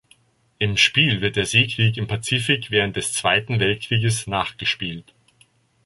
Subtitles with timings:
[0.57, 5.13] Im Spiel wird der Seekrieg im Pazifik während des Zweiten Weltkrieges nachgespielt.